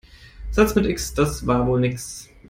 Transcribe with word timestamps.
Satz 0.49 0.73
mit 0.73 0.87
X, 0.87 1.13
das 1.13 1.45
war 1.45 1.67
wohl 1.67 1.79
nix. 1.79 2.27